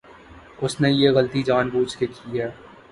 اس 0.61 0.79
نے 0.81 0.89
یہ 0.91 1.11
غلطی 1.11 1.43
جان 1.43 1.69
بوجھ 1.69 1.97
کے 1.97 2.07
کی 2.07 2.41
ہے۔ 2.41 2.49